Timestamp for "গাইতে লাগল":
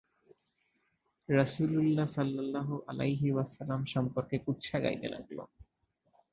4.79-5.37